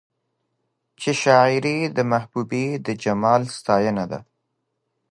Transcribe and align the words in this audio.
چې 1.01 1.11
شاعري 1.21 1.77
د 1.97 1.97
محبوبې 2.11 2.65
د 2.85 2.87
جمال 3.03 3.41
ستاينه 3.57 4.05
ده 4.11 4.19